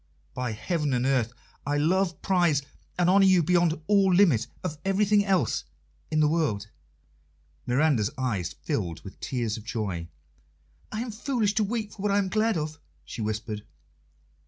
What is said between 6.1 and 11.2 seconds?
the world!" Miranda's eyes filled with tears of joy. "I am